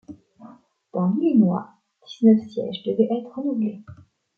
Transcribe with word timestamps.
Dans 0.93 1.09
l'Illinois 1.09 1.73
dix-neuf 2.07 2.39
sièges 2.49 2.81
devaient 2.85 3.19
être 3.19 3.37
renouvelés. 3.37 3.83